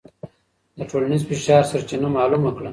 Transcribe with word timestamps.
د 0.77 0.79
ټولنیز 0.89 1.21
فشار 1.29 1.63
سرچینه 1.71 2.07
معلومه 2.17 2.51
کړه. 2.57 2.69